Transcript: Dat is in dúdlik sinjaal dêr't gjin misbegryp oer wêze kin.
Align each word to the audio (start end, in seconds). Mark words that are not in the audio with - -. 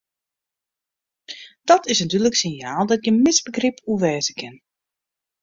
Dat 1.69 1.83
is 1.91 2.01
in 2.03 2.09
dúdlik 2.11 2.37
sinjaal 2.41 2.85
dêr't 2.87 3.03
gjin 3.05 3.23
misbegryp 3.25 3.77
oer 3.89 4.01
wêze 4.03 4.33
kin. 4.39 4.55